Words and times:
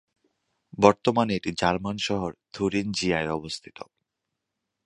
বর্তমানে 0.77 1.31
এটি 1.35 1.51
জার্মান 1.61 1.97
শহর 1.99 2.31
থুরিনজিয়ায় 2.53 3.29
অবস্থিত। 3.29 3.77